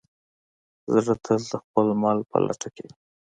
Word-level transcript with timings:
زړه 0.93 1.13
تل 1.25 1.39
د 1.51 1.53
خپل 1.63 1.87
مل 2.01 2.17
په 2.29 2.37
لټه 2.45 2.69
کې 2.75 2.83
وي. 2.87 2.93